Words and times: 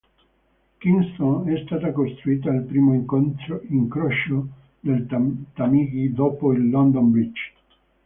Kingston 0.79 1.47
è 1.47 1.61
stata 1.63 1.91
costruita 1.91 2.49
al 2.49 2.63
primo 2.63 2.95
incrocio 2.95 4.47
del 4.79 5.05
Tamigi 5.53 6.11
dopo 6.11 6.51
il 6.53 6.69
London 6.71 7.11
Bridge. 7.11 7.51